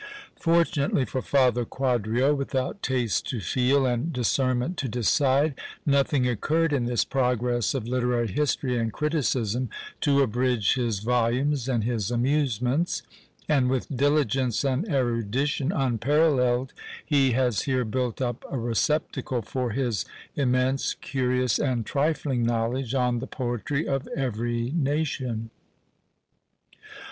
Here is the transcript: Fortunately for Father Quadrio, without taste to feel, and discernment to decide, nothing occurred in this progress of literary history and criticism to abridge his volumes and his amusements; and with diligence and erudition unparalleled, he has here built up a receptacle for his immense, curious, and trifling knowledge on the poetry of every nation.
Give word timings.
Fortunately 0.39 1.05
for 1.05 1.21
Father 1.21 1.63
Quadrio, 1.63 2.33
without 2.33 2.81
taste 2.81 3.29
to 3.29 3.39
feel, 3.39 3.85
and 3.85 4.11
discernment 4.11 4.75
to 4.77 4.87
decide, 4.89 5.53
nothing 5.85 6.27
occurred 6.27 6.73
in 6.73 6.87
this 6.87 7.05
progress 7.05 7.75
of 7.75 7.87
literary 7.87 8.25
history 8.29 8.79
and 8.79 8.91
criticism 8.91 9.69
to 9.99 10.23
abridge 10.23 10.73
his 10.73 11.01
volumes 11.01 11.69
and 11.69 11.83
his 11.83 12.09
amusements; 12.09 13.03
and 13.47 13.69
with 13.69 13.95
diligence 13.95 14.63
and 14.63 14.89
erudition 14.89 15.71
unparalleled, 15.71 16.73
he 17.05 17.33
has 17.33 17.61
here 17.69 17.85
built 17.85 18.19
up 18.19 18.43
a 18.51 18.57
receptacle 18.57 19.43
for 19.43 19.69
his 19.69 20.03
immense, 20.35 20.95
curious, 20.95 21.59
and 21.59 21.85
trifling 21.85 22.41
knowledge 22.41 22.95
on 22.95 23.19
the 23.19 23.27
poetry 23.27 23.87
of 23.87 24.07
every 24.17 24.71
nation. 24.71 25.51